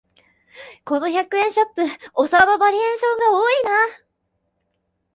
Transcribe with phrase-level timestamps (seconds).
[0.83, 1.83] この百円ショップ、
[2.15, 3.69] お皿のバリエーションが多いな